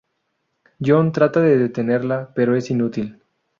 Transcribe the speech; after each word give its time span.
John 0.79 1.11
trata 1.11 1.41
de 1.41 1.57
detenerla 1.59 2.33
pero 2.33 2.55
es 2.55 2.71
inútil. 2.71 3.21